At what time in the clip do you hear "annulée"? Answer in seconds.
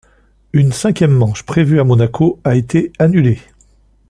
2.97-3.39